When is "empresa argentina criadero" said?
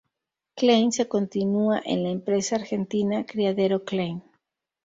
2.09-3.85